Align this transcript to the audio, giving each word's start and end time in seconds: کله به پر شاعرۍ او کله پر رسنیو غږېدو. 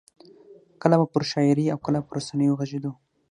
کله 0.81 0.95
به 0.99 1.05
پر 1.13 1.23
شاعرۍ 1.31 1.65
او 1.73 1.79
کله 1.85 1.99
پر 2.07 2.13
رسنیو 2.17 2.57
غږېدو. 2.59 2.91